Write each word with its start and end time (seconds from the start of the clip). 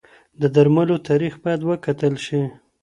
د 0.41 0.43
درملو 0.55 0.95
تاریخ 1.07 1.33
باید 1.43 1.61
وکتل 1.69 2.13
شي. 2.25 2.41